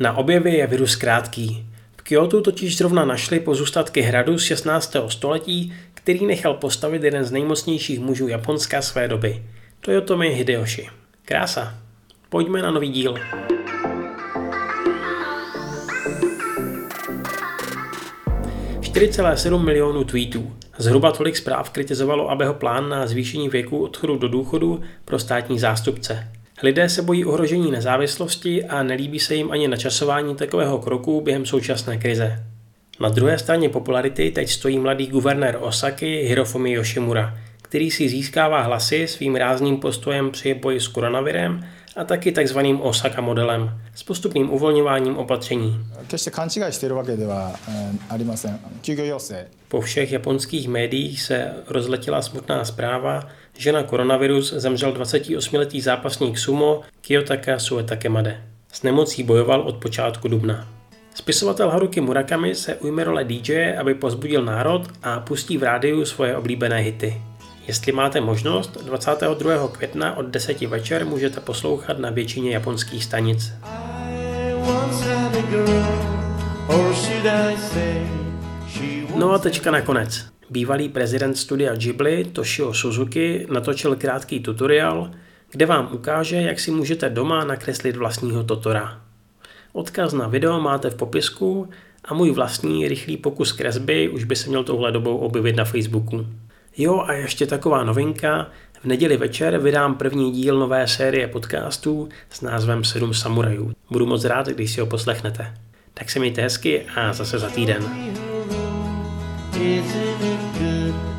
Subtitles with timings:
[0.00, 1.66] Na objevy je virus krátký.
[1.96, 4.96] V Kyoto totiž zrovna našli pozůstatky hradu z 16.
[5.08, 9.42] století, který nechal postavit jeden z nejmocnějších mužů Japonska své doby.
[9.80, 10.88] Toyotomi Hideyoshi.
[11.24, 11.74] Krása.
[12.28, 13.14] Pojďme na nový díl.
[18.80, 20.52] 4,7 milionů tweetů.
[20.78, 26.28] Zhruba tolik zpráv kritizovalo Abeho plán na zvýšení věku odchodu do důchodu pro státní zástupce.
[26.64, 31.96] Lidé se bojí ohrožení nezávislosti a nelíbí se jim ani načasování takového kroku během současné
[31.98, 32.44] krize.
[33.00, 37.38] Na druhé straně popularity teď stojí mladý guvernér Osaky Hirofumi Yoshimura,
[37.74, 43.20] který si získává hlasy svým rázným postojem při boji s koronavirem a taky takzvaným Osaka
[43.20, 45.86] modelem s postupným uvolňováním opatření.
[49.68, 56.80] Po všech japonských médiích se rozletěla smutná zpráva, že na koronavirus zemřel 28-letý zápasník sumo
[57.00, 58.42] Kiyotaka Suetakemade.
[58.72, 60.68] S nemocí bojoval od počátku dubna.
[61.14, 66.36] Spisovatel Haruki Murakami se ujme role DJ, aby pozbudil národ a pustí v rádiu svoje
[66.36, 67.33] oblíbené hity.
[67.66, 69.68] Jestli máte možnost, 22.
[69.68, 73.52] května od 10 večer můžete poslouchat na většině japonských stanic.
[79.16, 80.24] No a tečka nakonec.
[80.50, 85.10] Bývalý prezident studia Ghibli Toshio Suzuki natočil krátký tutoriál,
[85.50, 89.00] kde vám ukáže, jak si můžete doma nakreslit vlastního Totora.
[89.72, 91.68] Odkaz na video máte v popisku
[92.04, 96.26] a můj vlastní rychlý pokus kresby už by se měl touhle dobou objevit na Facebooku.
[96.76, 98.46] Jo a ještě taková novinka,
[98.82, 103.72] v neděli večer vydám první díl nové série podcastů s názvem 7 samurajů.
[103.90, 105.54] Budu moc rád, když si ho poslechnete.
[105.94, 107.82] Tak se mějte hezky a zase za týden.
[109.60, 111.13] Is it